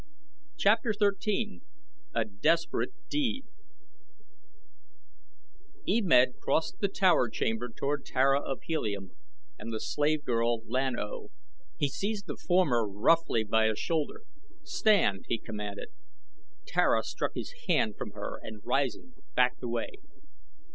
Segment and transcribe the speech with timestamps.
[0.57, 1.61] CHAPTER XIII
[2.15, 3.45] A DESPERATE DEED
[5.87, 9.11] E Med crossed the tower chamber toward Tara of Helium
[9.59, 11.29] and the slave girl, Lan O.
[11.77, 14.21] He seized the former roughly by a shoulder.
[14.63, 15.89] "Stand!" he commanded.
[16.65, 19.91] Tara struck his hand from her and rising, backed away.